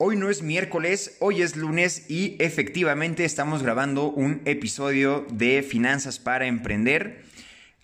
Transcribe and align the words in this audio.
Hoy 0.00 0.14
no 0.14 0.30
es 0.30 0.42
miércoles, 0.42 1.16
hoy 1.18 1.42
es 1.42 1.56
lunes 1.56 2.08
y 2.08 2.36
efectivamente 2.38 3.24
estamos 3.24 3.64
grabando 3.64 4.12
un 4.12 4.42
episodio 4.44 5.26
de 5.32 5.64
Finanzas 5.64 6.20
para 6.20 6.46
Emprender. 6.46 7.24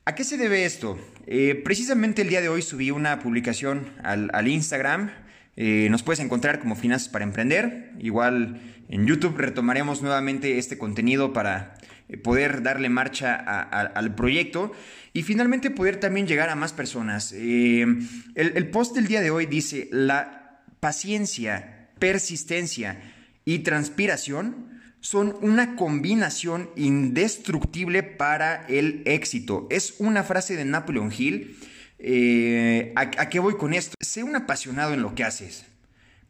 ¿A 0.04 0.14
qué 0.14 0.22
se 0.22 0.36
debe 0.36 0.64
esto? 0.64 0.96
Eh, 1.26 1.60
precisamente 1.64 2.22
el 2.22 2.28
día 2.28 2.40
de 2.40 2.48
hoy 2.48 2.62
subí 2.62 2.92
una 2.92 3.18
publicación 3.18 3.90
al, 4.04 4.46
Instagram. 4.46 5.10
Eh, 5.56 5.88
nos 5.90 6.04
puedes 6.04 6.20
encontrar 6.20 6.60
como 6.60 6.76
Finanzas 6.76 7.08
para 7.08 7.24
Emprender. 7.24 7.90
Igual 7.98 8.60
en 8.88 9.06
YouTube 9.08 9.36
retomaremos 9.36 10.00
nuevamente 10.00 10.58
este 10.58 10.78
contenido 10.78 11.32
para 11.32 11.74
eh, 12.08 12.16
poder 12.16 12.62
darle 12.62 12.90
marcha 12.90 13.34
al 13.34 14.14
proyecto 14.14 14.70
y 15.12 15.24
finalmente 15.24 15.68
poder 15.68 15.98
también 15.98 16.28
llegar 16.28 16.48
a 16.48 16.54
más 16.54 16.72
personas. 16.72 17.32
el 17.32 18.68
post 18.70 18.94
del 18.94 19.08
día 19.08 19.20
de 19.20 19.32
hoy 19.32 19.46
dice, 19.46 19.88
la 19.90 20.62
paciencia 20.78 21.80
persistencia 22.04 23.00
y 23.46 23.60
transpiración 23.60 24.82
son 25.00 25.38
una 25.40 25.74
combinación 25.74 26.68
indestructible 26.76 28.02
para 28.02 28.66
el 28.66 29.00
éxito. 29.06 29.66
Es 29.70 29.94
una 30.00 30.22
frase 30.22 30.54
de 30.54 30.66
Napoleon 30.66 31.10
Hill. 31.10 31.56
Eh, 31.98 32.92
¿a, 32.94 33.30
qué 33.30 33.38
voy 33.38 33.56
con 33.56 33.72
esto? 33.72 33.94
Sé 34.02 34.22
un 34.22 34.36
apasionado 34.36 34.92
en 34.92 35.00
lo 35.00 35.14
que 35.14 35.24
haces. 35.24 35.64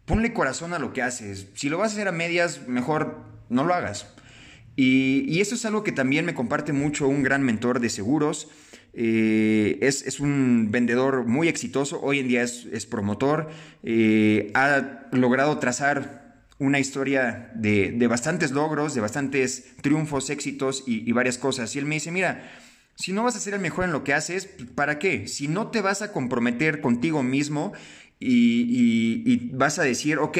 Ponle 0.04 0.32
corazón 0.32 0.74
a 0.74 0.78
lo 0.78 0.92
que 0.92 1.02
haces. 1.02 1.48
Si 1.54 1.68
lo 1.68 1.78
vas 1.78 1.90
a 1.90 1.94
hacer 1.94 2.06
a 2.06 2.12
medias, 2.12 2.68
mejor 2.68 3.24
no 3.48 3.64
lo 3.64 3.74
hagas. 3.74 4.06
Y, 4.76 5.24
y 5.26 5.40
eso 5.40 5.56
es 5.56 5.64
algo 5.64 5.82
que 5.82 5.90
también 5.90 6.24
me 6.24 6.34
comparte 6.34 6.72
mucho 6.72 7.08
un 7.08 7.24
gran 7.24 7.42
mentor 7.42 7.80
de 7.80 7.90
seguros. 7.90 8.46
Eh, 8.96 9.78
es, 9.82 10.20
un 10.20 10.68
vendedor 10.70 11.26
muy 11.26 11.48
exitoso, 11.48 12.00
hoy 12.00 12.20
en 12.20 12.28
día 12.28 12.42
es, 12.42 12.86
promotor, 12.86 13.50
eh, 13.82 14.52
ha 14.54 15.08
logrado 15.10 15.58
trazar 15.58 16.46
una 16.58 16.78
historia 16.78 17.50
de, 17.56 18.06
bastantes 18.08 18.52
logros, 18.52 18.94
de 18.94 19.00
bastantes 19.00 19.74
triunfos, 19.82 20.30
éxitos 20.30 20.84
y, 20.86 21.10
varias 21.12 21.38
cosas. 21.38 21.74
Y 21.74 21.80
él 21.80 21.86
me 21.86 21.96
dice, 21.96 22.12
mira, 22.12 22.52
si 22.94 23.12
no 23.12 23.24
vas 23.24 23.34
a 23.34 23.40
ser 23.40 23.54
el 23.54 23.60
mejor 23.60 23.84
en 23.84 23.92
lo 23.92 24.04
que 24.04 24.14
haces, 24.14 24.48
¿para 24.76 25.00
qué? 25.00 25.26
Si 25.26 25.48
no 25.48 25.68
te 25.68 25.80
vas 25.80 26.00
a 26.00 26.12
comprometer 26.12 26.80
contigo 26.80 27.24
mismo 27.24 27.72
y, 28.20 29.22
y 29.26 29.50
vas 29.52 29.80
a 29.80 29.82
decir, 29.82 30.18
ok, 30.18 30.38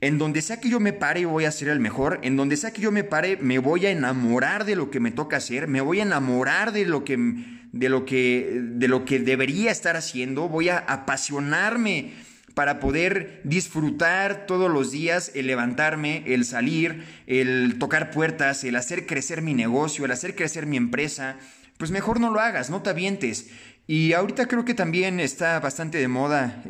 en 0.00 0.18
donde 0.18 0.42
sea 0.42 0.60
que 0.60 0.68
yo 0.68 0.80
me 0.80 0.92
pare 0.92 1.26
voy 1.26 1.44
a 1.44 1.50
ser 1.50 1.68
el 1.68 1.80
mejor, 1.80 2.20
en 2.22 2.36
donde 2.36 2.56
sea 2.56 2.72
que 2.72 2.82
yo 2.82 2.92
me 2.92 3.04
pare 3.04 3.36
me 3.38 3.58
voy 3.58 3.86
a 3.86 3.90
enamorar 3.90 4.64
de 4.64 4.76
lo 4.76 4.90
que 4.90 5.00
me 5.00 5.10
toca 5.10 5.38
hacer, 5.38 5.68
me 5.68 5.80
voy 5.80 6.00
a 6.00 6.02
enamorar 6.02 6.72
de 6.72 6.84
lo 6.84 7.04
que 7.04 7.16
de 7.72 7.88
lo 7.88 8.04
que, 8.04 8.60
de 8.62 8.88
lo 8.88 9.04
que 9.04 9.18
debería 9.18 9.70
estar 9.70 9.96
haciendo, 9.96 10.48
voy 10.48 10.68
a 10.70 10.78
apasionarme 10.78 12.12
para 12.54 12.80
poder 12.80 13.42
disfrutar 13.44 14.46
todos 14.46 14.70
los 14.70 14.90
días 14.90 15.30
el 15.34 15.46
levantarme, 15.46 16.22
el 16.26 16.46
salir, 16.46 17.04
el 17.26 17.76
tocar 17.78 18.10
puertas, 18.10 18.64
el 18.64 18.76
hacer 18.76 19.06
crecer 19.06 19.42
mi 19.42 19.52
negocio, 19.52 20.06
el 20.06 20.10
hacer 20.10 20.34
crecer 20.34 20.64
mi 20.64 20.78
empresa, 20.78 21.36
pues 21.76 21.90
mejor 21.90 22.18
no 22.18 22.30
lo 22.30 22.40
hagas, 22.40 22.70
no 22.70 22.80
te 22.80 22.90
avientes. 22.90 23.50
Y 23.88 24.14
ahorita 24.14 24.46
creo 24.46 24.64
que 24.64 24.74
también 24.74 25.20
está 25.20 25.60
bastante 25.60 25.98
de 25.98 26.08
moda 26.08 26.62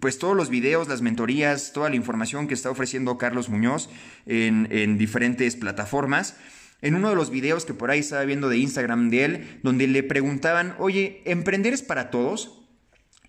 pues 0.00 0.18
todos 0.18 0.36
los 0.36 0.50
videos, 0.50 0.88
las 0.88 1.02
mentorías, 1.02 1.72
toda 1.72 1.88
la 1.88 1.96
información 1.96 2.48
que 2.48 2.54
está 2.54 2.70
ofreciendo 2.70 3.16
Carlos 3.16 3.48
Muñoz 3.48 3.88
en, 4.26 4.66
en 4.70 4.98
diferentes 4.98 5.54
plataformas 5.54 6.36
en 6.84 6.94
uno 6.94 7.08
de 7.08 7.16
los 7.16 7.30
videos 7.30 7.64
que 7.64 7.72
por 7.72 7.90
ahí 7.90 8.00
estaba 8.00 8.26
viendo 8.26 8.50
de 8.50 8.58
Instagram 8.58 9.08
de 9.08 9.24
él, 9.24 9.60
donde 9.62 9.86
le 9.86 10.02
preguntaban, 10.02 10.74
oye, 10.78 11.22
¿emprender 11.24 11.72
es 11.72 11.82
para 11.82 12.10
todos? 12.10 12.60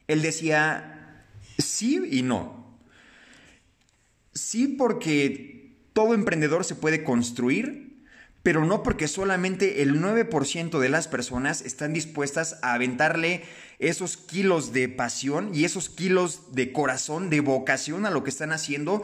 Él 0.08 0.21
decía, 0.21 1.25
sí 1.58 2.02
y 2.11 2.21
no. 2.21 2.77
Sí 4.33 4.67
porque 4.67 5.77
todo 5.93 6.13
emprendedor 6.13 6.66
se 6.66 6.75
puede 6.75 7.05
construir, 7.05 7.94
pero 8.45 8.63
no 8.63 8.83
porque 8.83 9.07
solamente 9.07 9.81
el 9.81 9.99
9% 9.99 10.77
de 10.77 10.89
las 10.89 11.08
personas 11.08 11.64
están 11.64 11.93
dispuestas 11.93 12.59
a 12.61 12.75
aventarle 12.75 13.42
esos 13.80 14.17
kilos 14.17 14.71
de 14.71 14.87
pasión 14.87 15.49
y 15.52 15.65
esos 15.65 15.89
kilos 15.89 16.53
de 16.53 16.71
corazón, 16.71 17.31
de 17.31 17.39
vocación 17.39 18.05
a 18.05 18.11
lo 18.11 18.23
que 18.23 18.30
están 18.30 18.52
haciendo, 18.52 19.02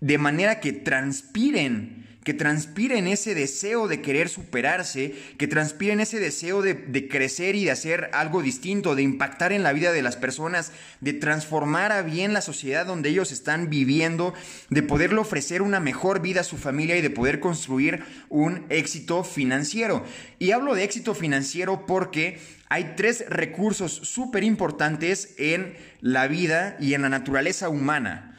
de 0.00 0.18
manera 0.18 0.58
que 0.58 0.72
transpiren 0.72 2.09
que 2.30 2.34
transpiren 2.34 3.08
ese 3.08 3.34
deseo 3.34 3.88
de 3.88 4.02
querer 4.02 4.28
superarse, 4.28 5.16
que 5.36 5.48
transpiren 5.48 5.98
ese 5.98 6.20
deseo 6.20 6.62
de, 6.62 7.08
crecer 7.08 7.56
y 7.56 7.64
de 7.64 7.72
hacer 7.72 8.08
algo 8.12 8.40
distinto, 8.40 8.94
de 8.94 9.02
impactar 9.02 9.50
en 9.52 9.64
la 9.64 9.72
vida 9.72 9.90
de 9.90 10.00
las 10.00 10.14
personas, 10.14 10.70
de 11.00 11.12
transformar 11.12 11.90
a 11.90 12.02
bien 12.02 12.32
la 12.32 12.40
sociedad 12.40 12.86
donde 12.86 13.08
ellos 13.08 13.32
están 13.32 13.68
viviendo, 13.68 14.32
de 14.68 14.84
poderle 14.84 15.18
ofrecer 15.18 15.60
una 15.60 15.80
mejor 15.80 16.22
vida 16.22 16.42
a 16.42 16.44
su 16.44 16.56
familia 16.56 16.96
y 16.96 17.00
de 17.00 17.10
poder 17.10 17.40
construir 17.40 18.04
un 18.28 18.64
éxito 18.68 19.24
financiero. 19.24 20.04
Y 20.38 20.52
hablo 20.52 20.76
de 20.76 20.84
éxito 20.84 21.16
financiero 21.16 21.84
porque 21.84 22.38
hay 22.68 22.94
tres 22.96 23.24
recursos 23.28 23.90
súper 23.90 24.44
importantes 24.44 25.34
en 25.36 25.76
la 26.00 26.28
vida 26.28 26.76
y 26.78 26.94
en 26.94 27.02
la 27.02 27.08
naturaleza 27.08 27.68
humana. 27.68 28.38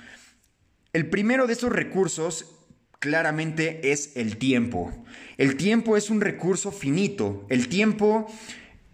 El 0.94 1.09
primero 1.09 1.46
de 1.46 1.52
estos 1.52 1.73
recursos 1.73 2.61
claramente 3.02 3.92
es 3.92 4.12
el 4.16 4.38
tiempo. 4.38 4.94
El 5.38 5.58
tiempo 5.58 5.98
es 5.98 6.10
un 6.10 6.22
recurso 6.22 6.72
finito. 6.72 7.46
El 7.50 7.68
tiempo 7.68 8.32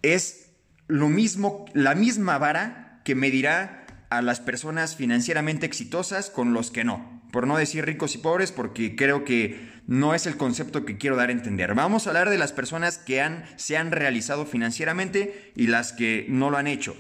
es 0.01 0.49
lo 0.87 1.09
mismo, 1.09 1.65
la 1.73 1.93
misma 1.93 2.39
vara 2.39 3.01
que 3.03 3.13
medirá 3.13 3.85
a 4.09 4.21
las 4.21 4.39
personas 4.39 4.95
financieramente 4.95 5.65
exitosas 5.65 6.29
con 6.29 6.53
los 6.53 6.71
que 6.71 6.85
no. 6.85 7.21
Por 7.33 7.45
no 7.45 7.57
decir 7.57 7.85
ricos 7.85 8.15
y 8.15 8.19
pobres, 8.19 8.53
porque 8.53 8.95
creo 8.95 9.25
que 9.25 9.69
no 9.85 10.15
es 10.15 10.25
el 10.25 10.37
concepto 10.37 10.85
que 10.85 10.97
quiero 10.97 11.17
dar 11.17 11.27
a 11.27 11.33
entender. 11.33 11.75
Vamos 11.75 12.07
a 12.07 12.11
hablar 12.11 12.29
de 12.29 12.37
las 12.37 12.53
personas 12.53 12.97
que 12.97 13.21
han, 13.21 13.43
se 13.57 13.75
han 13.75 13.91
realizado 13.91 14.45
financieramente 14.45 15.51
y 15.53 15.67
las 15.67 15.91
que 15.91 16.25
no 16.29 16.49
lo 16.49 16.57
han 16.57 16.67
hecho 16.67 16.95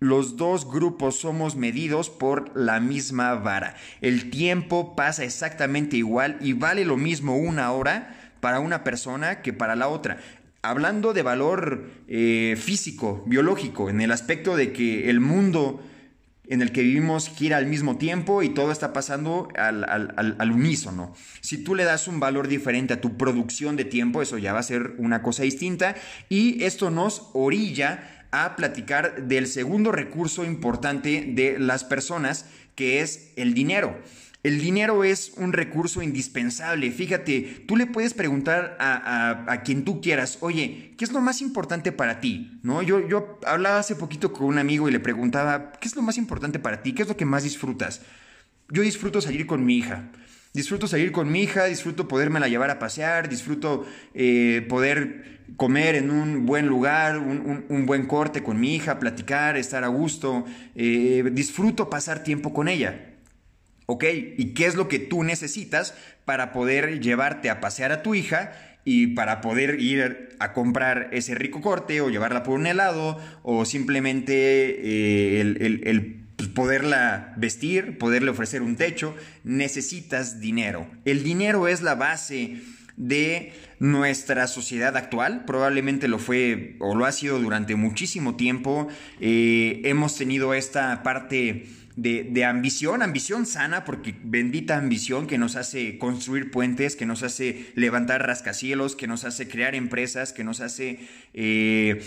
los 0.00 0.36
dos 0.36 0.66
grupos 0.66 1.20
somos 1.20 1.56
medidos 1.56 2.08
por 2.08 2.56
la 2.56 2.80
misma 2.80 3.34
vara. 3.34 3.76
El 4.00 4.30
tiempo 4.30 4.96
pasa 4.96 5.24
exactamente 5.24 5.98
igual 5.98 6.38
y 6.40 6.54
vale 6.54 6.84
lo 6.86 6.96
mismo 6.96 7.36
una 7.36 7.70
hora 7.72 8.32
para 8.40 8.60
una 8.60 8.82
persona 8.82 9.42
que 9.42 9.52
para 9.52 9.76
la 9.76 9.88
otra. 9.88 10.18
Hablando 10.62 11.12
de 11.12 11.22
valor 11.22 11.84
eh, 12.08 12.58
físico, 12.58 13.22
biológico, 13.26 13.90
en 13.90 14.00
el 14.00 14.10
aspecto 14.10 14.56
de 14.56 14.72
que 14.72 15.10
el 15.10 15.20
mundo 15.20 15.82
en 16.48 16.62
el 16.62 16.72
que 16.72 16.82
vivimos 16.82 17.28
gira 17.28 17.58
al 17.58 17.66
mismo 17.66 17.96
tiempo 17.96 18.42
y 18.42 18.48
todo 18.48 18.72
está 18.72 18.92
pasando 18.92 19.48
al, 19.56 19.84
al, 19.84 20.50
unísono. 20.50 21.14
Si 21.40 21.62
tú 21.62 21.76
le 21.76 21.84
das 21.84 22.08
un 22.08 22.18
valor 22.18 22.48
diferente 22.48 22.92
a 22.92 23.00
tu 23.00 23.16
producción 23.16 23.76
de 23.76 23.84
tiempo, 23.84 24.20
eso 24.20 24.36
ya 24.36 24.52
va 24.52 24.58
a 24.58 24.64
ser 24.64 24.94
una 24.98 25.22
cosa 25.22 25.44
distinta 25.44 25.94
y 26.28 26.64
esto 26.64 26.90
nos 26.90 27.30
orilla 27.34 28.19
a 28.30 28.56
platicar 28.56 29.26
del 29.26 29.46
segundo 29.46 29.92
recurso 29.92 30.44
importante 30.44 31.24
de 31.28 31.58
las 31.58 31.84
personas, 31.84 32.46
que 32.74 33.00
es 33.00 33.32
el 33.36 33.54
dinero. 33.54 33.98
El 34.42 34.58
dinero 34.58 35.04
es 35.04 35.34
un 35.36 35.52
recurso 35.52 36.00
indispensable. 36.00 36.90
Fíjate, 36.90 37.64
tú 37.68 37.76
le 37.76 37.86
puedes 37.86 38.14
preguntar 38.14 38.76
a, 38.80 39.60
quien 39.64 39.84
tú 39.84 40.00
quieras, 40.00 40.38
oye, 40.40 40.94
¿qué 40.96 41.04
es 41.04 41.12
lo 41.12 41.20
más 41.20 41.42
importante 41.42 41.92
para 41.92 42.20
ti? 42.20 42.58
¿No? 42.62 42.80
Yo, 42.80 43.06
yo 43.06 43.38
hablaba 43.46 43.80
hace 43.80 43.96
poquito 43.96 44.32
con 44.32 44.46
un 44.46 44.58
amigo 44.58 44.88
y 44.88 44.92
le 44.92 45.00
preguntaba, 45.00 45.72
¿qué 45.72 45.88
es 45.88 45.94
lo 45.94 46.00
más 46.00 46.16
importante 46.16 46.58
para 46.58 46.82
ti? 46.82 46.94
¿Qué 46.94 47.02
es 47.02 47.08
lo 47.08 47.18
que 47.18 47.26
más 47.26 47.42
disfrutas? 47.42 48.00
Yo 48.70 48.82
disfruto 48.82 49.20
salir 49.20 49.46
con 49.46 49.64
mi 49.66 49.76
hija. 49.76 50.08
Disfruto 50.52 50.88
salir 50.88 51.12
con 51.12 51.30
mi 51.30 51.42
hija, 51.42 51.66
disfruto 51.66 52.08
podérmela 52.08 52.48
llevar 52.48 52.70
a 52.70 52.80
pasear, 52.80 53.28
disfruto 53.28 53.86
eh, 54.14 54.66
poder 54.68 55.40
comer 55.56 55.94
en 55.94 56.10
un 56.10 56.44
buen 56.44 56.66
lugar, 56.66 57.18
un, 57.18 57.86
buen 57.86 58.06
corte 58.06 58.42
con 58.42 58.58
mi 58.58 58.74
hija, 58.74 58.98
platicar, 58.98 59.56
estar 59.56 59.84
a 59.84 59.88
gusto. 59.88 60.44
Eh, 60.74 61.30
disfruto 61.32 61.88
pasar 61.88 62.24
tiempo 62.24 62.52
con 62.52 62.66
ella. 62.66 63.14
¿Ok? 63.86 64.04
¿Y 64.38 64.54
qué 64.54 64.66
es 64.66 64.74
lo 64.74 64.88
que 64.88 64.98
tú 64.98 65.22
necesitas 65.22 65.94
para 66.24 66.52
poder 66.52 67.00
llevarte 67.00 67.48
a 67.48 67.60
pasear 67.60 67.92
a 67.92 68.02
tu 68.02 68.16
hija 68.16 68.52
y 68.84 69.08
para 69.08 69.40
poder 69.40 69.80
ir 69.80 70.30
a 70.40 70.52
comprar 70.52 71.10
ese 71.12 71.36
rico 71.36 71.60
corte 71.60 72.00
o 72.00 72.08
llevarla 72.08 72.42
por 72.42 72.58
un 72.58 72.66
helado 72.66 73.20
o 73.42 73.64
simplemente 73.64 74.34
eh, 74.34 75.40
el 75.40 76.19
pues, 76.40 76.54
poderla 76.54 77.34
vestir, 77.36 77.98
poderle 77.98 78.30
ofrecer 78.30 78.62
un 78.62 78.76
techo, 78.76 79.14
necesitas 79.44 80.40
dinero. 80.40 80.90
El 81.04 81.22
dinero 81.22 81.68
es 81.68 81.82
la 81.82 81.94
base 81.94 82.62
de 82.96 83.52
nuestra 83.78 84.46
sociedad 84.46 84.96
actual. 84.96 85.44
Probablemente 85.44 86.08
lo 86.08 86.18
fue 86.18 86.76
o 86.80 86.94
lo 86.94 87.04
ha 87.04 87.12
sido 87.12 87.38
durante 87.38 87.76
muchísimo 87.76 88.36
tiempo. 88.36 88.88
Eh, 89.20 89.82
hemos 89.84 90.16
tenido 90.16 90.54
esta 90.54 91.02
parte 91.02 91.66
de, 91.96 92.44
ambición, 92.46 93.02
ambición 93.02 93.44
sana, 93.44 93.84
porque 93.84 94.14
bendita 94.22 94.78
ambición 94.78 95.26
que 95.26 95.36
nos 95.36 95.56
hace 95.56 95.98
construir 95.98 96.50
puentes, 96.50 96.96
que 96.96 97.04
nos 97.04 97.22
hace 97.22 97.70
levantar 97.74 98.26
rascacielos, 98.26 98.96
que 98.96 99.06
nos 99.06 99.24
hace 99.24 99.46
crear 99.46 99.74
empresas, 99.74 100.32
que 100.32 100.44
nos 100.44 100.62
hace 100.62 101.00
eh, 101.34 102.00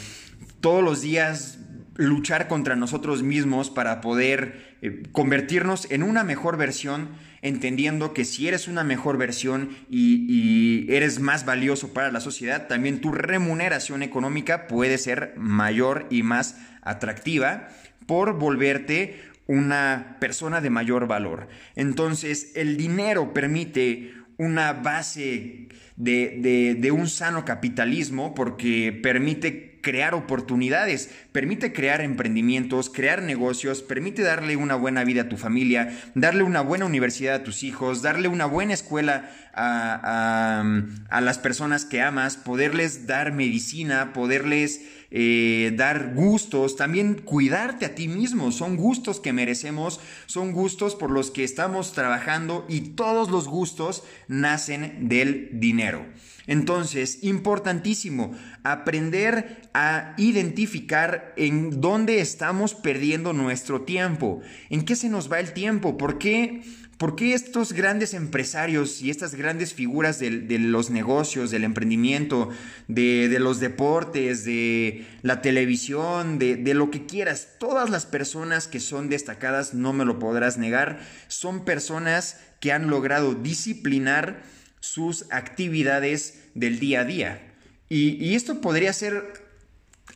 todos 0.60 0.84
los 0.84 1.04
días 1.04 1.60
luchar 1.96 2.48
contra 2.48 2.76
nosotros 2.76 3.24
mismos 3.24 3.70
para 3.70 4.02
poder 4.02 4.76
eh, 4.82 5.04
convertirnos 5.12 5.90
en 5.92 6.04
una 6.04 6.24
mejor 6.24 6.58
versión, 6.58 7.10
entendiendo 7.42 8.14
que 8.14 8.26
si 8.26 8.48
eres 8.48 8.68
una 8.68 8.84
mejor 8.84 9.18
versión 9.18 9.70
y, 9.90 10.26
y, 10.28 10.94
eres 10.94 11.20
más 11.20 11.46
valioso 11.46 11.94
para 11.94 12.12
la 12.12 12.20
sociedad, 12.20 12.68
también 12.68 13.02
tu 13.02 13.12
remuneración 13.12 14.02
económica 14.04 14.68
puede 14.68 14.98
ser 14.98 15.34
mayor 15.38 16.08
y 16.10 16.24
más 16.24 16.58
atractiva 16.82 17.70
por 18.06 18.38
volverte 18.38 19.22
una 19.48 20.18
persona 20.20 20.62
de 20.62 20.70
mayor 20.70 21.08
valor. 21.08 21.48
Entonces, 21.76 22.54
el 22.56 22.78
dinero 22.78 23.34
permite 23.34 24.14
una 24.38 24.74
base 24.74 25.68
de, 25.96 26.92
un 26.92 27.08
sano 27.08 27.46
capitalismo 27.46 28.34
porque 28.34 28.92
permite 28.92 29.73
crear 29.84 30.16
oportunidades, 30.16 31.12
permite 31.32 31.74
crear 31.74 32.02
emprendimientos, 32.02 32.90
crear 32.90 33.22
negocios, 33.22 33.84
permite 33.84 34.24
darle 34.24 34.56
una 34.56 34.74
buena 34.74 35.04
vida 35.04 35.24
a 35.24 35.30
tu 35.30 35.38
familia, 35.38 35.96
darle 36.16 36.42
una 36.42 36.62
buena 36.62 36.88
universidad 36.88 37.36
a 37.36 37.44
tus 37.44 37.62
hijos, 37.62 38.02
darle 38.02 38.28
una 38.30 38.48
buena 38.48 38.74
escuela 38.74 39.30
a, 39.54 40.64
a 41.10 41.22
las 41.22 41.38
personas 41.38 41.86
que 41.86 42.02
amas, 42.02 42.38
poderles 42.38 43.06
dar 43.06 43.34
medicina, 43.34 44.14
poderles 44.14 44.82
eh, 45.16 45.72
dar 45.76 46.16
gustos, 46.16 46.76
también 46.76 47.14
cuidarte 47.14 47.86
a 47.86 47.94
ti 47.94 48.08
mismo. 48.08 48.52
Son 48.52 48.76
gustos 48.76 49.20
que 49.20 49.32
merecemos, 49.32 50.00
son 50.26 50.52
gustos 50.54 50.96
por 50.96 51.12
los 51.12 51.30
que 51.30 51.44
estamos 51.44 51.94
trabajando 51.94 52.66
y 52.68 52.82
todos 52.82 53.30
los 53.30 53.48
gustos 53.48 54.04
nacen 54.28 55.08
del 55.08 55.52
dinero. 55.54 56.04
Entonces, 56.48 57.20
importantísimo, 57.22 58.34
aprender 58.64 59.70
a 59.74 60.16
identificar 60.18 61.34
en 61.38 61.80
dónde 61.80 62.20
estamos 62.20 62.74
perdiendo 62.74 63.34
nuestro 63.34 63.82
tiempo, 63.84 64.42
en 64.70 64.84
qué 64.84 64.96
se 64.96 65.10
nos 65.10 65.32
va 65.32 65.40
el 65.40 65.54
tiempo, 65.54 65.96
por 65.96 66.18
qué 66.18 66.64
¿Por 66.98 67.16
qué 67.16 67.34
estos 67.34 67.74
grandes 67.74 68.14
empresarios 68.14 69.02
y 69.02 69.10
estas 69.10 69.36
grandes 69.36 69.74
figuras 69.74 70.20
de, 70.20 70.30
los 70.60 70.90
negocios, 70.90 71.50
del 71.50 71.64
emprendimiento, 71.64 72.50
de, 72.88 73.36
los 73.40 73.60
deportes, 73.60 74.46
de 74.46 75.06
la 75.22 75.42
televisión, 75.42 76.38
de, 76.38 76.74
lo 76.74 76.92
que 76.92 77.06
quieras, 77.06 77.56
todas 77.60 77.90
las 77.90 78.06
personas 78.06 78.68
que 78.68 78.80
son 78.80 79.10
destacadas, 79.10 79.74
no 79.74 79.92
me 79.92 80.06
lo 80.06 80.20
podrás 80.20 80.58
negar, 80.58 81.00
son 81.28 81.66
personas 81.66 82.40
que 82.62 82.72
han 82.72 82.90
logrado 82.90 83.34
disciplinar 83.34 84.44
sus 84.80 85.26
actividades 85.32 86.44
del 86.54 86.80
día 86.80 87.02
a 87.02 87.06
día? 87.06 87.54
Y, 87.90 88.24
y 88.24 88.36
esto 88.36 88.62
podría 88.62 88.94
ser 88.94 89.44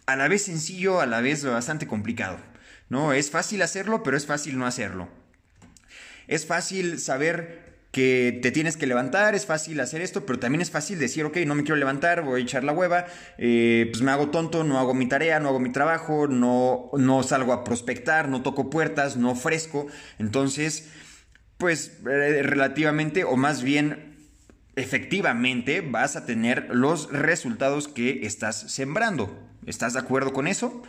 a 0.05 0.15
la 0.15 0.27
vez 0.27 0.43
sencillo, 0.43 1.01
a 1.01 1.05
la 1.07 1.21
vez 1.21 1.43
bastante 1.43 1.87
complicado. 1.87 2.37
No, 2.87 3.13
es 3.13 3.31
fácil 3.31 3.61
hacerlo, 3.61 4.03
pero 4.03 4.15
es 4.15 4.25
fácil 4.25 4.57
no 4.57 4.65
hacerlo. 4.65 5.09
Es 6.27 6.45
fácil 6.45 6.99
saber 6.99 7.67
que 7.91 8.39
te 8.43 8.51
tienes 8.51 8.77
que 8.77 8.85
levantar, 8.85 9.33
es 9.33 9.45
fácil 9.45 9.79
hacer 9.79 10.01
esto, 10.01 10.25
pero 10.25 10.39
también 10.39 10.61
es 10.61 10.69
fácil 10.69 10.99
decir, 10.99 11.25
ok, 11.25 11.37
no 11.47 11.55
me 11.55 11.63
quiero 11.63 11.77
levantar, 11.77 12.21
voy 12.21 12.41
a 12.41 12.43
echar 12.43 12.63
la 12.63 12.73
hueva, 12.73 13.05
eh, 13.37 13.87
pues 13.89 14.03
me 14.03 14.11
hago 14.11 14.29
tonto, 14.29 14.63
no 14.63 14.77
hago 14.77 14.93
mi 14.93 15.07
tarea, 15.07 15.39
no 15.39 15.49
hago 15.49 15.59
mi 15.59 15.71
trabajo, 15.71 16.27
no, 16.27 16.91
no 16.97 17.23
salgo 17.23 17.53
a 17.53 17.63
prospectar, 17.63 18.27
no 18.29 18.43
toco 18.43 18.69
puertas, 18.69 19.17
no 19.17 19.31
ofrezco. 19.31 19.87
Entonces, 20.19 20.89
pues 21.57 21.99
eh, 22.07 22.43
relativamente, 22.43 23.23
o 23.23 23.35
más 23.35 23.63
bien 23.63 24.15
efectivamente, 24.75 25.81
vas 25.81 26.15
a 26.15 26.25
tener 26.25 26.67
los 26.69 27.11
resultados 27.11 27.87
que 27.87 28.27
estás 28.27 28.71
sembrando. 28.71 29.43
¿Estás 29.65 29.93
de 29.93 29.99
acuerdo 29.99 30.33
con 30.33 30.45
eso? 30.47 30.83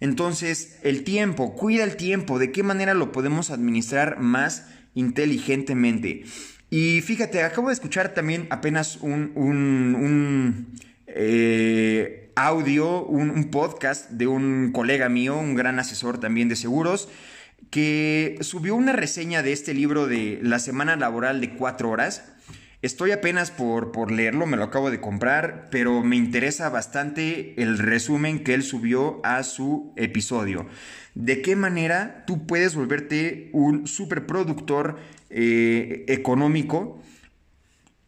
Entonces, 0.00 0.78
el 0.82 1.04
tiempo, 1.04 1.54
cuida 1.54 1.84
el 1.84 1.96
tiempo, 1.96 2.38
¿de 2.38 2.50
qué 2.50 2.62
manera 2.62 2.94
lo 2.94 3.12
podemos 3.12 3.50
administrar 3.50 4.20
más 4.20 4.66
inteligentemente? 4.96 6.24
Y 6.68 7.00
fíjate, 7.02 7.44
acabo 7.44 7.68
de 7.68 7.74
escuchar 7.74 8.12
también 8.12 8.48
apenas 8.50 8.98
un, 9.00 10.66
eh, 11.06 12.32
audio, 12.34 13.04
un, 13.04 13.50
podcast 13.50 14.10
de 14.10 14.26
un 14.26 14.72
colega 14.72 15.08
mío, 15.08 15.38
un 15.38 15.54
gran 15.54 15.78
asesor 15.78 16.18
también 16.18 16.48
de 16.48 16.56
seguros, 16.56 17.08
que 17.70 18.36
subió 18.40 18.74
una 18.74 18.92
reseña 18.92 19.44
de 19.44 19.52
este 19.52 19.74
libro 19.74 20.08
de 20.08 20.40
La 20.42 20.58
Semana 20.58 20.96
Laboral 20.96 21.40
de 21.40 21.50
cuatro 21.54 21.90
horas 21.90 22.24
Estoy 22.86 23.10
apenas 23.10 23.50
por, 23.50 23.90
por, 23.90 24.12
leerlo, 24.12 24.46
me 24.46 24.56
lo 24.56 24.62
acabo 24.62 24.92
de 24.92 25.00
comprar, 25.00 25.66
pero 25.72 26.04
me 26.04 26.14
interesa 26.14 26.68
bastante 26.68 27.60
el 27.60 27.78
resumen 27.78 28.44
que 28.44 28.54
él 28.54 28.62
subió 28.62 29.20
a 29.24 29.42
su 29.42 29.92
episodio. 29.96 30.68
De 31.16 31.42
qué 31.42 31.56
manera 31.56 32.22
tú 32.28 32.46
puedes 32.46 32.76
volverte 32.76 33.50
un 33.52 33.88
superproductor 33.88 35.00
eh, 35.30 36.04
económico 36.06 37.02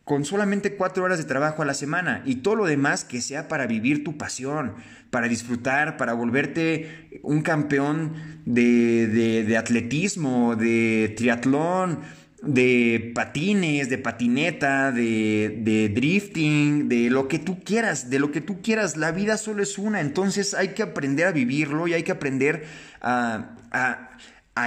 con 0.05 0.25
solamente 0.25 0.77
cuatro 0.77 1.03
horas 1.03 1.19
de 1.19 1.25
trabajo 1.25 1.63
a 1.63 1.67
la 1.67 1.75
semana 1.75 2.23
y 2.25 2.37
todo 2.37 2.55
lo 2.55 2.67
demás 2.67 3.05
que 3.05 3.21
sea 3.21 3.49
para 3.49 3.67
vivir 3.67 4.05
tu 4.05 4.17
pasión, 4.17 4.75
para 5.11 5.27
disfrutar, 5.27 5.97
para 5.97 6.13
volverte 6.13 7.19
un 7.25 7.43
campeón 7.43 8.13
de, 8.45 9.09
de, 9.09 9.43
de 9.43 9.57
atletismo, 9.57 10.55
de 10.55 11.15
triatlón, 11.17 11.99
de 12.43 13.13
patines, 13.15 13.89
de 13.89 13.99
patineta, 13.99 14.93
de, 14.93 15.93
drifting, 15.95 16.89
de 16.89 17.11
lo 17.11 17.27
que 17.29 17.39
tú 17.39 17.61
quieras, 17.63 18.11
de 18.11 18.19
lo 18.19 18.31
que 18.31 18.41
tú 18.41 18.63
quieras. 18.63 18.97
La 18.97 19.11
vida 19.11 19.37
solo 19.37 19.63
es 19.63 19.79
una, 19.79 20.01
entonces 20.01 20.55
hay 20.55 20.69
que 20.69 20.83
aprender 20.83 21.27
a 21.27 21.33
vivirlo 21.33 21.89
y 21.89 21.95
hay 21.95 22.03
que 22.03 22.13
aprender 22.13 22.67
a, 23.01 23.55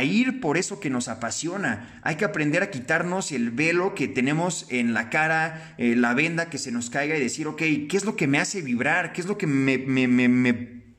ir 0.04 0.40
por 0.40 0.58
eso 0.58 0.80
que 0.80 0.90
nos 0.90 1.10
apasiona. 1.10 2.00
Hay 2.04 2.16
que 2.16 2.24
aprender 2.24 2.64
a 2.64 2.72
quitarnos 2.72 3.34
el 3.34 3.52
velo 3.52 3.94
que 3.94 4.08
tenemos 4.08 4.66
en 4.70 4.94
la 4.94 5.10
cara, 5.10 5.76
eh, 5.78 5.96
la 5.98 6.14
venda 6.14 6.50
que 6.50 6.58
se 6.58 6.72
nos 6.72 6.90
caiga 6.90 7.18
y 7.18 7.20
decir, 7.20 7.46
ok, 7.48 7.58
¿qué 7.58 7.98
es 7.98 8.06
lo 8.06 8.16
que 8.16 8.26
me 8.26 8.40
hace 8.40 8.62
vibrar? 8.62 9.12
¿Qué 9.12 9.20
es 9.20 9.28
lo 9.28 9.38
que 9.38 9.48
me, 9.48 9.78
me 9.78 10.54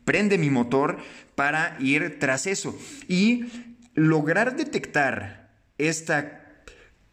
prende 0.04 0.36
mi 0.36 0.50
motor 0.50 0.98
para 1.34 1.74
ir 1.80 2.18
tras 2.18 2.46
eso? 2.46 2.78
Y 3.08 3.46
lograr 3.94 4.56
detectar 4.56 5.50
esta 5.78 6.41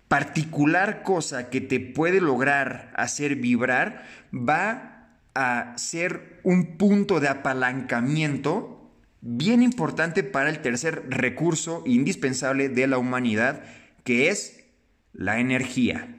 particular 0.09 1.03
cosa 1.03 1.49
que 1.49 1.61
te 1.61 1.79
puede 1.79 2.19
lograr 2.19 2.91
hacer 2.95 3.35
vibrar 3.35 4.03
va 4.33 5.07
a 5.35 5.77
ser 5.77 6.41
un 6.43 6.77
punto 6.77 7.19
de 7.21 7.29
apalancamiento 7.29 8.91
bien 9.21 9.61
importante 9.61 10.23
para 10.23 10.49
el 10.49 10.59
tercer 10.59 11.03
recurso 11.09 11.83
indispensable 11.85 12.69
de 12.69 12.87
la 12.87 12.97
humanidad, 12.97 13.63
que 14.03 14.29
es 14.29 14.65
la 15.13 15.39
energía. 15.39 16.15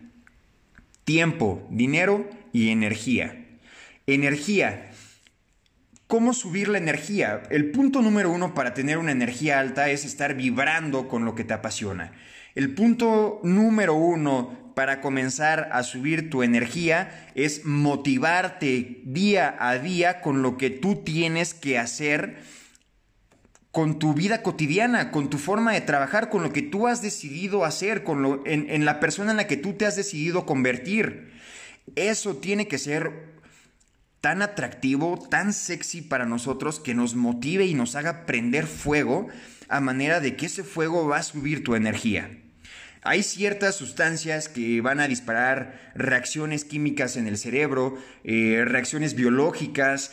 Tiempo, 1.05 1.67
dinero 1.71 2.31
y 2.53 2.71
energía. 2.71 3.45
Energía. 4.07 4.91
¿Cómo 6.07 6.33
subir 6.33 6.69
la 6.69 6.79
energía? 6.79 7.43
El 7.51 7.73
punto 7.73 8.03
número 8.03 8.31
uno 8.31 8.55
para 8.55 8.73
tener 8.75 8.99
una 8.99 9.13
energía 9.13 9.59
alta 9.59 9.91
es 9.91 10.05
estar 10.05 10.35
vibrando 10.35 11.09
con 11.09 11.25
lo 11.25 11.35
que 11.35 11.45
te 11.45 11.55
apasiona. 11.55 12.13
El 12.55 12.75
punto 12.75 13.41
número 13.43 13.95
uno 13.95 14.73
para 14.75 15.01
comenzar 15.01 15.69
a 15.73 15.83
subir 15.83 16.31
tu 16.31 16.43
energía 16.43 17.31
es 17.35 17.65
motivarte 17.65 19.03
día 19.05 19.57
a 19.59 19.79
día 19.79 20.21
con 20.21 20.43
lo 20.43 20.57
que 20.57 20.71
tú 20.71 21.03
tienes 21.05 21.55
que 21.55 21.79
hacer 21.79 22.39
con 23.71 24.01
tu 24.01 24.15
vida 24.15 24.43
cotidiana, 24.43 25.13
con 25.13 25.31
tu 25.31 25.39
forma 25.39 25.73
de 25.73 25.81
trabajar, 25.81 26.29
con 26.29 26.43
lo 26.43 26.53
que 26.53 26.63
tú 26.63 26.89
has 26.89 27.03
decidido 27.03 27.65
hacer, 27.65 28.03
con 28.03 28.23
lo, 28.23 28.43
en, 28.45 28.85
la 28.85 28.99
persona 28.99 29.31
en 29.31 29.37
la 29.37 29.47
que 29.47 29.57
tú 29.57 29.75
te 29.75 29.87
has 29.87 29.95
decidido 29.95 30.45
convertir. 30.45 31.31
Eso 31.95 32.37
tiene 32.37 32.67
que 32.67 32.79
ser 32.79 33.39
tan 34.21 34.43
atractivo, 34.43 35.19
tan 35.31 35.53
sexy 35.53 36.03
para 36.03 36.27
nosotros 36.27 36.81
que 36.81 36.95
nos 36.95 37.15
motive 37.15 37.65
y 37.67 37.75
nos 37.75 37.95
haga 37.95 38.27
prender 38.27 38.67
fuego 38.67 39.29
a 39.71 39.81
manera 39.81 40.21
de 40.21 40.37
que 40.37 40.47
ese 40.47 40.65
fuego 40.65 41.07
va 41.07 41.19
a 41.19 41.23
subir 41.23 41.65
tu 41.65 41.75
energía. 41.75 42.29
Hay 43.03 43.23
ciertas 43.23 43.77
sustancias 43.77 44.49
que 44.49 44.81
van 44.83 45.01
a 45.01 45.09
disparar 45.09 45.93
reacciones 45.95 46.65
químicas 46.65 47.17
en 47.17 47.27
el 47.27 47.39
cerebro, 47.39 47.97
eh, 48.25 48.65
reacciones 48.67 49.15
biológicas, 49.15 50.13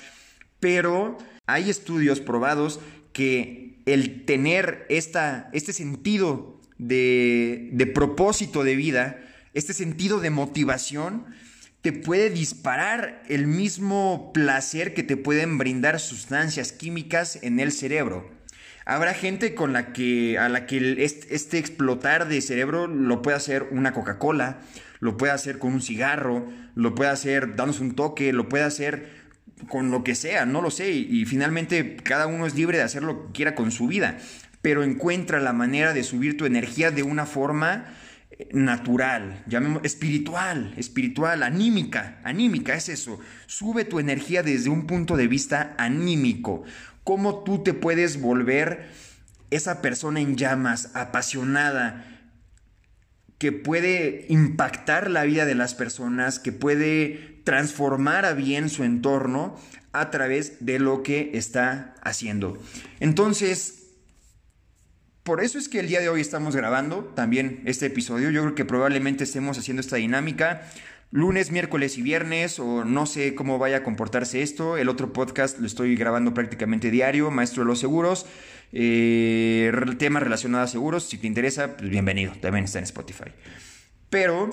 pero 0.62 1.18
hay 1.48 1.70
estudios 1.70 2.22
probados 2.22 2.80
que 3.12 3.82
el 3.86 4.26
tener 4.26 4.86
esta, 4.90 5.50
este 5.52 5.74
sentido 5.74 6.62
de, 6.78 7.70
de 7.74 7.88
propósito 7.88 8.64
de 8.64 8.76
vida, 8.76 9.20
este 9.54 9.74
sentido 9.74 10.20
de 10.20 10.30
motivación, 10.30 11.26
te 11.82 11.92
puede 11.92 12.30
disparar 12.30 13.24
el 13.28 13.48
mismo 13.48 14.32
placer 14.34 14.94
que 14.94 15.04
te 15.04 15.18
pueden 15.18 15.58
brindar 15.58 16.00
sustancias 16.00 16.72
químicas 16.72 17.40
en 17.42 17.60
el 17.60 17.72
cerebro. 17.72 18.37
Habrá 18.90 19.14
gente 19.14 19.54
con 19.54 19.74
la 19.74 19.92
que, 19.92 20.40
a 20.40 20.48
la 20.48 20.66
que 20.66 21.04
este, 21.04 21.58
explotar 21.58 22.30
de 22.30 22.40
cerebro 22.40 22.88
lo 22.88 23.22
puede 23.22 23.36
hacer 23.36 23.68
una 23.72 23.92
Coca-Cola, 23.92 24.62
lo 25.02 25.18
puede 25.18 25.34
hacer 25.34 25.60
con 25.60 25.74
un 25.74 25.82
cigarro, 25.82 26.48
lo 26.74 26.96
puede 26.96 27.10
hacer 27.10 27.58
dándose 27.58 27.84
un 27.84 27.96
toque, 27.96 28.32
lo 28.32 28.48
puede 28.48 28.64
hacer 28.64 29.10
con 29.68 29.92
lo 29.92 30.06
que 30.06 30.16
sea, 30.16 30.46
no 30.46 30.62
lo 30.62 30.72
sé. 30.72 30.90
Y, 30.92 31.26
finalmente 31.26 31.98
cada 31.98 32.28
uno 32.28 32.48
es 32.48 32.56
libre 32.56 32.78
de 32.78 32.86
hacer 32.86 33.04
lo 33.04 33.28
que 33.28 33.34
quiera 33.34 33.56
con 33.56 33.72
su 33.72 33.88
vida. 33.88 34.20
pero 34.62 34.84
encuentra 34.84 35.42
la 35.42 35.52
manera 35.52 35.92
de 35.92 36.04
subir 36.04 36.38
tu 36.38 36.46
energía 36.46 36.90
de 36.90 37.04
una 37.04 37.26
forma 37.26 37.86
natural, 38.52 39.44
llamemos 39.48 39.84
espiritual, 39.84 40.74
espiritual, 40.78 41.44
anímica, 41.44 42.20
anímica, 42.24 42.76
es 42.76 42.88
eso. 42.90 43.20
Sube 43.48 43.84
tu 43.84 44.00
energía 44.00 44.44
desde 44.44 44.70
un 44.70 44.86
punto 44.86 45.18
de 45.18 45.28
vista 45.28 45.76
anímico. 45.78 46.64
Cómo 47.08 47.42
tú 47.46 47.64
te 47.64 47.74
puedes 47.74 48.20
volver 48.20 48.90
esa 49.50 49.82
persona 49.82 50.20
en 50.20 50.36
llamas, 50.36 50.92
apasionada, 50.94 52.06
que 53.38 53.54
puede 53.54 54.26
impactar 54.28 55.10
la 55.10 55.24
vida 55.24 55.46
de 55.46 55.56
las 55.56 55.74
personas, 55.74 56.38
que 56.38 56.52
puede 56.52 57.40
transformar 57.46 58.26
a 58.26 58.34
bien 58.34 58.68
su 58.68 58.84
entorno 58.84 59.58
a 59.94 60.12
través 60.12 60.66
de 60.66 60.80
lo 60.80 61.02
que 61.02 61.32
está 61.36 61.96
haciendo. 62.02 62.62
Entonces, 63.00 63.86
por 65.24 65.42
eso 65.42 65.60
es 65.60 65.70
que 65.70 65.80
el 65.80 65.88
día 65.88 66.02
de 66.02 66.10
hoy 66.10 66.20
estamos 66.20 66.58
grabando 66.58 67.06
también 67.16 67.62
este 67.64 67.86
episodio. 67.86 68.32
Yo 68.32 68.42
creo 68.42 68.56
que 68.56 68.66
probablemente 68.66 69.24
estemos 69.24 69.58
haciendo 69.58 69.80
esta 69.80 69.96
dinámica 69.96 70.70
lunes, 71.12 71.52
miércoles 71.52 71.98
y 71.98 72.02
viernes, 72.02 72.60
o 72.60 72.84
no 72.84 73.06
sé 73.06 73.36
cómo 73.36 73.58
vaya 73.58 73.78
a 73.78 73.84
comportarse 73.84 74.42
esto. 74.42 74.78
El 74.78 74.90
otro 74.90 75.14
podcast 75.14 75.60
lo 75.60 75.68
estoy 75.68 75.96
grabando 75.96 76.34
prácticamente 76.34 76.92
diario, 76.92 77.32
Maestro 77.32 77.64
de 77.64 77.68
los 77.68 77.80
Seguros. 77.80 78.26
Eh, 78.74 79.72
temas 79.98 80.24
relacionados 80.24 80.70
a 80.70 80.72
seguros, 80.72 81.04
si 81.04 81.18
te 81.18 81.28
interesa, 81.28 81.78
pues 81.78 81.90
bienvenido, 81.90 82.34
también 82.42 82.66
está 82.66 82.80
en 82.80 82.84
Spotify. 82.84 83.32
Pero 84.10 84.50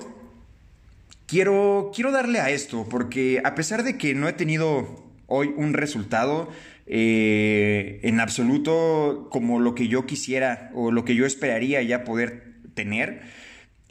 quiero, 1.27 1.91
quiero 1.93 2.11
darle 2.11 2.39
a 2.39 2.49
esto, 2.49 2.87
porque 2.89 3.41
a 3.43 3.55
pesar 3.55 3.83
de 3.83 3.97
que 3.97 4.15
no 4.15 4.29
he 4.29 4.33
tenido 4.33 5.03
hoy 5.27 5.53
un 5.55 5.73
resultado, 5.73 6.49
eh, 6.87 7.99
en 8.03 8.19
absoluto 8.19 9.27
como 9.31 9.59
lo 9.59 9.73
que 9.73 9.87
yo 9.87 10.05
quisiera 10.05 10.69
o 10.75 10.91
lo 10.91 11.03
que 11.03 11.15
yo 11.15 11.25
esperaría 11.25 11.81
ya 11.81 12.03
poder 12.03 12.53
tener, 12.75 13.23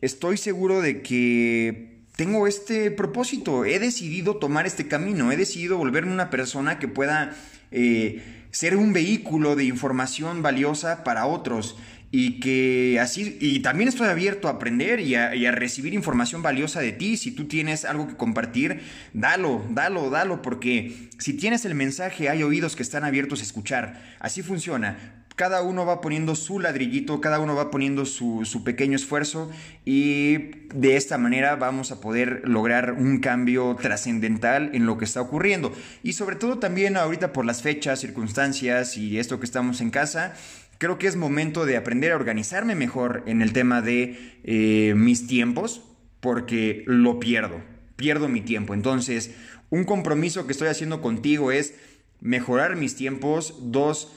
estoy 0.00 0.36
seguro 0.36 0.80
de 0.80 1.02
que 1.02 1.93
tengo 2.16 2.46
este 2.46 2.90
propósito, 2.90 3.64
he 3.64 3.78
decidido 3.78 4.36
tomar 4.36 4.66
este 4.66 4.86
camino, 4.86 5.32
he 5.32 5.36
decidido 5.36 5.78
volverme 5.78 6.12
una 6.12 6.30
persona 6.30 6.78
que 6.78 6.86
pueda 6.86 7.34
eh, 7.72 8.22
ser 8.50 8.76
un 8.76 8.92
vehículo 8.92 9.56
de 9.56 9.64
información 9.64 10.42
valiosa 10.42 11.02
para 11.02 11.26
otros 11.26 11.76
y 12.12 12.38
que 12.38 13.00
así, 13.00 13.36
y 13.40 13.58
también 13.58 13.88
estoy 13.88 14.06
abierto 14.06 14.46
a 14.46 14.52
aprender 14.52 15.00
y 15.00 15.16
a, 15.16 15.50
recibir 15.50 15.94
información 15.94 16.42
valiosa 16.42 16.80
de 16.80 16.92
ti. 16.92 17.16
Si 17.16 17.32
tú 17.32 17.48
tienes 17.48 17.84
algo 17.84 18.06
que 18.06 18.16
compartir, 18.16 18.82
dalo, 19.12 19.64
dalo, 19.70 20.10
dalo, 20.10 20.40
porque 20.40 21.08
si 21.18 21.32
tienes 21.32 21.64
el 21.64 21.74
mensaje, 21.74 22.28
hay 22.28 22.44
oídos 22.44 22.76
que 22.76 22.84
están 22.84 23.02
abiertos 23.02 23.40
a 23.40 23.42
escuchar. 23.42 24.00
Así 24.20 24.42
funciona. 24.42 25.23
Cada 25.36 25.62
uno 25.62 25.84
va 25.84 26.00
poniendo 26.00 26.36
su 26.36 26.60
ladrillito, 26.60 27.20
cada 27.20 27.40
uno 27.40 27.56
va 27.56 27.70
poniendo 27.70 28.06
su, 28.06 28.44
su 28.44 28.62
pequeño 28.62 28.94
esfuerzo 28.94 29.50
y 29.84 30.36
de 30.72 30.96
esta 30.96 31.18
manera 31.18 31.56
vamos 31.56 31.90
a 31.90 32.00
poder 32.00 32.42
lograr 32.44 32.92
un 32.92 33.18
cambio 33.18 33.76
trascendental 33.80 34.70
en 34.74 34.86
lo 34.86 34.96
que 34.96 35.04
está 35.04 35.20
ocurriendo. 35.20 35.72
Y 36.04 36.12
sobre 36.12 36.36
todo 36.36 36.58
también 36.60 36.96
ahorita 36.96 37.32
por 37.32 37.44
las 37.44 37.62
fechas, 37.62 38.00
circunstancias 38.00 38.96
y 38.96 39.18
esto 39.18 39.40
que 39.40 39.46
estamos 39.46 39.80
en 39.80 39.90
casa, 39.90 40.34
creo 40.78 40.98
que 40.98 41.06
es 41.06 41.16
momento 41.16 41.66
de 41.66 41.76
aprender 41.76 42.12
a 42.12 42.16
organizarme 42.16 42.74
mejor 42.74 43.22
en 43.26 43.42
el 43.42 43.52
tema 43.52 43.82
de 43.82 44.38
eh, 44.44 44.94
mis 44.96 45.26
tiempos, 45.26 45.82
porque 46.20 46.84
lo 46.86 47.18
pierdo, 47.20 47.60
pierdo 47.96 48.28
mi 48.28 48.40
tiempo. 48.40 48.74
Entonces, 48.74 49.32
un 49.70 49.84
compromiso 49.84 50.46
que 50.46 50.52
estoy 50.52 50.68
haciendo 50.68 51.00
contigo 51.00 51.52
es 51.52 51.74
mejorar 52.20 52.76
mis 52.76 52.96
tiempos. 52.96 53.56
Dos, 53.72 54.12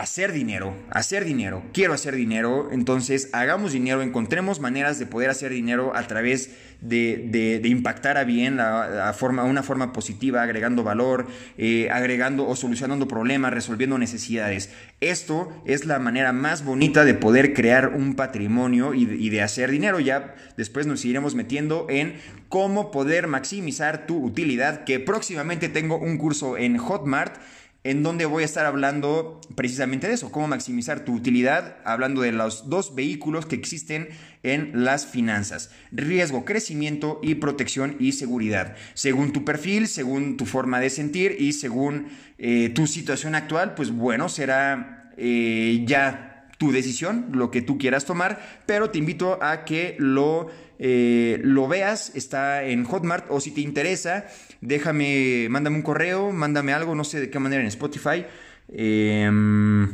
hacer 0.00 0.32
dinero, 0.32 0.74
hacer 0.90 1.26
dinero, 1.26 1.62
quiero 1.74 1.92
hacer 1.92 2.16
dinero, 2.16 2.70
entonces 2.72 3.28
hagamos 3.32 3.72
dinero, 3.72 4.00
encontremos 4.00 4.58
maneras 4.58 4.98
de 4.98 5.04
poder 5.04 5.28
hacer 5.28 5.52
dinero 5.52 5.92
a 5.94 6.06
través 6.06 6.56
de, 6.80 7.60
impactar 7.64 8.16
a 8.16 8.24
bien, 8.24 8.60
a, 8.60 9.12
forma, 9.12 9.44
una 9.44 9.62
forma 9.62 9.92
positiva, 9.92 10.42
agregando 10.42 10.82
valor, 10.82 11.26
eh, 11.58 11.90
agregando 11.90 12.48
o 12.48 12.56
solucionando 12.56 13.08
problemas, 13.08 13.52
resolviendo 13.52 13.98
necesidades. 13.98 14.70
Esto 15.02 15.52
es 15.66 15.84
la 15.84 15.98
manera 15.98 16.32
más 16.32 16.64
bonita 16.64 17.04
de 17.04 17.12
poder 17.12 17.52
crear 17.52 17.88
un 17.88 18.14
patrimonio 18.14 18.94
y 18.94 19.10
y 19.20 19.28
de 19.28 19.42
hacer 19.42 19.70
dinero. 19.70 20.00
Ya 20.00 20.34
después 20.56 20.86
nos 20.86 21.04
iremos 21.04 21.34
metiendo 21.34 21.86
en 21.90 22.14
cómo 22.48 22.90
poder 22.90 23.26
maximizar 23.26 24.06
tu 24.06 24.24
utilidad, 24.24 24.84
que 24.84 24.98
próximamente 24.98 25.68
tengo 25.68 25.98
un 25.98 26.16
curso 26.16 26.56
en 26.56 26.78
Hotmart 26.78 27.36
en 27.82 28.02
donde 28.02 28.26
voy 28.26 28.42
a 28.42 28.46
estar 28.46 28.66
hablando 28.66 29.40
precisamente 29.54 30.06
de 30.06 30.14
eso, 30.14 30.30
cómo 30.30 30.48
maximizar 30.48 31.04
tu 31.04 31.14
utilidad, 31.14 31.76
hablando 31.84 32.20
de 32.20 32.32
los 32.32 32.68
dos 32.68 32.94
vehículos 32.94 33.46
que 33.46 33.56
existen 33.56 34.08
en 34.42 34.84
las 34.84 35.06
finanzas, 35.06 35.70
riesgo, 35.90 36.44
crecimiento 36.44 37.20
y 37.22 37.36
protección 37.36 37.96
y 37.98 38.12
seguridad. 38.12 38.76
Según 38.94 39.32
tu 39.32 39.44
perfil, 39.44 39.88
según 39.88 40.36
tu 40.36 40.44
forma 40.44 40.78
de 40.80 40.90
sentir 40.90 41.36
y 41.38 41.52
según 41.52 42.08
eh, 42.38 42.70
tu 42.70 42.86
situación 42.86 43.34
actual, 43.34 43.74
pues 43.74 43.90
bueno, 43.90 44.28
será 44.28 45.10
eh, 45.16 45.82
ya 45.86 46.29
tu 46.60 46.72
decisión, 46.72 47.30
lo 47.32 47.50
que 47.50 47.62
tú 47.62 47.78
quieras 47.78 48.04
tomar, 48.04 48.60
pero 48.66 48.90
te 48.90 48.98
invito 48.98 49.42
a 49.42 49.64
que 49.64 49.96
lo, 49.98 50.48
eh, 50.78 51.40
lo 51.42 51.66
veas, 51.66 52.12
está 52.14 52.64
en 52.64 52.84
Hotmart 52.84 53.24
o 53.30 53.40
si 53.40 53.50
te 53.50 53.62
interesa, 53.62 54.26
déjame, 54.60 55.46
mándame 55.48 55.76
un 55.76 55.82
correo, 55.82 56.32
mándame 56.32 56.74
algo, 56.74 56.94
no 56.94 57.02
sé 57.02 57.18
de 57.18 57.30
qué 57.30 57.38
manera 57.38 57.62
en 57.62 57.68
Spotify. 57.68 58.26
Em, 58.68 59.88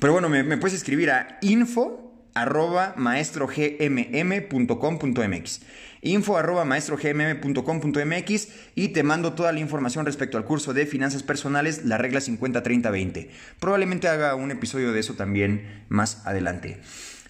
pero 0.00 0.14
bueno, 0.14 0.30
me, 0.30 0.56
puedes 0.56 0.72
escribir 0.72 1.10
a 1.10 1.36
info 1.42 2.13
arroba 2.34 2.94
maestrogmm.com.mx 2.96 5.60
info 6.04 6.36
arroba 6.36 6.64
maestrogmm.com.mx 6.64 8.48
y 8.74 8.88
te 8.88 9.02
mando 9.02 9.32
toda 9.32 9.52
la 9.52 9.60
información 9.60 10.06
respecto 10.06 10.36
al 10.36 10.44
curso 10.44 10.74
de 10.74 10.86
finanzas 10.86 11.22
personales, 11.22 11.84
la 11.84 11.98
regla 11.98 12.20
50-30-20. 12.20 13.28
Probablemente 13.58 14.08
haga 14.08 14.34
un 14.34 14.50
episodio 14.50 14.92
de 14.92 15.00
eso 15.00 15.14
también 15.14 15.84
más 15.88 16.26
adelante. 16.26 16.78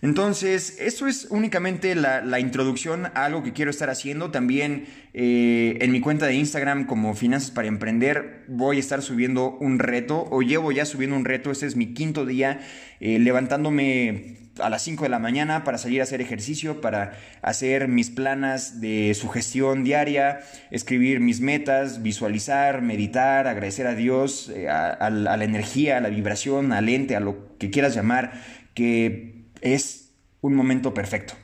Entonces, 0.05 0.77
eso 0.81 1.07
es 1.07 1.29
únicamente 1.31 1.95
la, 1.95 2.39
introducción 2.39 3.07
a 3.07 3.25
algo 3.25 3.43
que 3.43 3.55
quiero 3.55 3.71
estar 3.71 3.89
haciendo. 3.89 4.31
También 4.31 4.85
eh, 5.15 5.79
en 5.81 5.93
mi 5.93 6.03
cuenta 6.03 6.27
de 6.27 6.35
Instagram 6.35 6.85
como 6.85 7.15
Finanzas 7.15 7.51
para 7.51 7.69
Emprender 7.69 8.45
voy 8.47 8.77
a 8.77 8.81
estar 8.81 9.01
subiendo 9.01 9.57
un 9.61 9.79
reto 9.79 10.29
o 10.31 10.43
llevo 10.43 10.73
ya 10.73 10.85
subiendo 10.85 11.17
un 11.17 11.25
reto. 11.25 11.51
Este 11.51 11.65
es 11.65 11.75
mi 11.75 11.95
quinto 11.95 12.27
día 12.27 12.61
eh, 13.01 13.19
levantándome 13.19 14.37
a 14.59 14.69
las 14.69 14.83
5 14.83 15.05
de 15.05 15.09
la 15.09 15.19
mañana 15.19 15.65
para 15.65 15.79
salir 15.79 16.03
a 16.03 16.05
hacer 16.05 16.21
ejercicio, 16.21 16.83
para 16.83 17.19
hacer 17.41 17.89
mis 17.89 18.11
planas 18.11 18.83
de 18.83 19.15
sugestión 19.15 19.85
diaria, 19.85 20.41
escribir 20.71 21.21
mis 21.21 21.41
metas, 21.41 22.03
visualizar, 22.03 22.83
meditar, 22.83 23.47
agradecer 23.47 23.87
a 23.87 23.95
Dios, 23.95 24.53
eh, 24.55 24.69
a, 24.69 25.09
la 25.09 25.45
energía, 25.45 25.97
a 25.97 26.01
la 26.03 26.11
vibración, 26.11 26.73
al 26.73 26.91
ente, 26.91 27.17
a 27.17 27.21
lo 27.21 27.57
que 27.57 27.71
quieras 27.71 27.95
llamar, 27.95 28.33
que 28.75 29.34
es 29.65 30.13
un 30.41 30.55
momento 30.55 30.95
perfecto. 30.95 31.35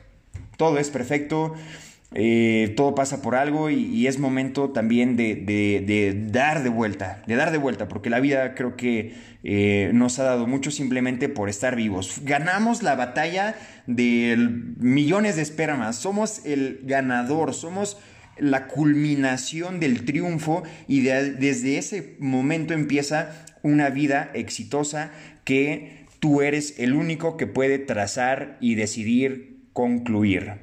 Todo 0.55 0.77
es 0.77 0.89
perfecto, 0.89 1.55
eh, 2.13 2.73
todo 2.77 2.93
pasa 2.93 3.21
por 3.21 3.35
algo 3.35 3.69
y, 3.69 4.05
es 4.05 4.19
momento 4.19 4.69
también 4.69 5.17
de, 5.17 6.27
dar 6.29 6.61
de 6.61 6.69
vuelta, 6.69 7.23
de 7.25 7.35
dar 7.35 7.51
de 7.51 7.57
vuelta, 7.57 7.87
porque 7.87 8.09
la 8.09 8.19
vida 8.19 8.53
creo 8.53 8.75
que 8.77 9.15
eh, 9.43 9.91
nos 9.93 10.19
ha 10.19 10.23
dado 10.23 10.45
mucho 10.45 10.71
simplemente 10.71 11.29
por 11.29 11.49
estar 11.49 11.75
vivos. 11.75 12.21
Ganamos 12.23 12.83
la 12.83 12.95
batalla 12.95 13.55
de 13.87 14.35
millones 14.77 15.35
de 15.35 15.41
espermas, 15.41 15.95
somos 15.95 16.45
el 16.45 16.81
ganador, 16.83 17.53
somos 17.53 17.97
la 18.37 18.67
culminación 18.67 19.79
del 19.79 20.05
triunfo 20.05 20.63
y 20.87 21.01
desde 21.01 21.77
ese 21.77 22.17
momento 22.19 22.73
empieza 22.73 23.31
una 23.63 23.89
vida 23.89 24.31
exitosa 24.33 25.11
que 25.43 26.00
Tú 26.21 26.43
eres 26.43 26.75
el 26.77 26.93
único 26.93 27.35
que 27.35 27.47
puede 27.47 27.79
trazar 27.79 28.59
y 28.61 28.75
decidir 28.75 29.57
concluir. 29.73 30.53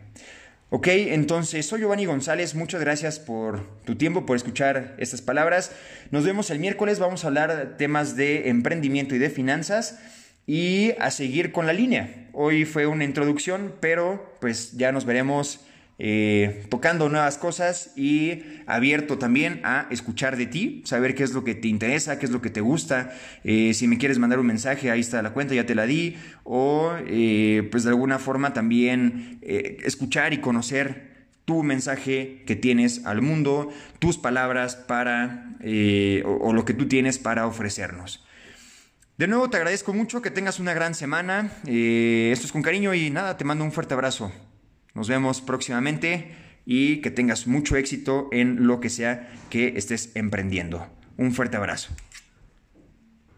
Ok, 0.71 0.87
entonces 0.87 1.67
soy 1.67 1.81
Giovanni 1.81 2.05
González, 2.05 2.55
muchas 2.55 2.81
gracias 2.81 3.19
por 3.19 3.67
tu 3.85 3.97
tiempo, 3.97 4.25
por 4.25 4.37
escuchar 4.37 4.95
estas 4.99 5.21
palabras. 5.21 5.73
Nos 6.12 6.25
vemos 6.25 6.50
el 6.50 6.61
miércoles, 6.61 7.00
vamos 7.00 7.25
a 7.25 7.27
hablar 7.27 7.75
temas 7.77 8.15
de 8.15 8.50
emprendimiento 8.50 9.17
y 9.17 9.19
de 9.19 9.31
finanzas 9.31 9.99
y 10.47 10.93
a 11.00 11.11
seguir 11.11 11.50
con 11.50 11.67
la 11.67 11.73
línea. 11.73 12.29
Hoy 12.35 12.65
fue 12.65 12.87
una 12.87 13.03
introducción, 13.03 13.75
pero 13.81 14.37
pues 14.41 14.77
ya 14.77 14.93
nos 14.93 15.07
veremos 15.07 15.59
eh, 16.00 16.64
tocando 16.71 17.09
nuevas 17.09 17.38
cosas 17.38 17.93
y 17.97 18.45
abierto 18.67 19.19
también 19.19 19.61
a 19.64 19.88
escuchar 19.90 20.37
de 20.37 20.47
ti, 20.47 20.83
saber 20.85 21.17
qué 21.17 21.25
es 21.25 21.33
lo 21.33 21.43
que 21.43 21.57
te 21.57 21.67
interesa, 21.67 22.21
qué 22.21 22.26
es 22.26 22.31
lo 22.31 22.40
que 22.40 22.50
te 22.50 22.61
gusta. 22.61 23.12
Eh, 23.43 23.75
si 23.75 23.88
me 23.88 23.99
quieres 23.99 24.21
mandar 24.21 24.38
un 24.38 24.47
mensaje, 24.47 24.93
ahí 24.93 25.00
está 25.00 25.21
la 25.23 25.31
cuenta, 25.31 25.55
ya 25.55 25.67
te 25.67 25.75
la 25.75 25.87
di. 25.87 26.17
O 26.45 26.93
eh, 27.07 27.67
pues 27.73 27.83
de 27.83 27.90
alguna 27.90 28.21
forma 28.21 28.52
también 28.52 29.40
escuchar 29.43 30.33
y 30.33 30.38
conocer 30.38 31.09
tu 31.45 31.64
mensaje 31.64 32.45
que 32.47 32.55
tienes 32.55 33.05
al 33.05 33.21
mundo, 33.21 33.71
tus 33.99 34.19
palabras 34.19 34.76
para, 34.76 35.57
o 36.25 36.52
lo 36.52 36.64
que 36.64 36.75
tú 36.75 36.87
tienes 36.87 37.19
para 37.19 37.47
ofrecernos. 37.47 38.25
De 39.17 39.26
nuevo 39.26 39.50
te 39.50 39.57
agradezco 39.57 39.93
mucho, 39.93 40.23
que 40.23 40.31
tengas 40.31 40.61
una 40.61 40.75
gran 40.75 40.95
semana. 40.95 41.50
Esto 41.64 42.47
es 42.47 42.52
con 42.52 42.62
cariño 42.62 42.95
y 42.95 43.11
nada, 43.11 43.37
te 43.37 43.45
mando 43.45 43.64
un 43.64 43.73
fuerte 43.73 43.95
abrazo. 43.95 44.31
Nos 44.99 45.07
vemos 45.07 45.40
próximamente 45.40 46.35
y 46.67 46.97
que 47.02 47.12
tengas 47.12 47.47
mucho 47.47 47.76
éxito 47.76 48.28
en 48.33 48.67
lo 48.67 48.81
que 48.81 48.90
sea 48.90 49.31
que 49.49 49.75
estés 49.76 50.11
emprendiendo. 50.17 50.88
Un 51.17 51.33
fuerte 51.33 51.57
abrazo. 51.57 51.95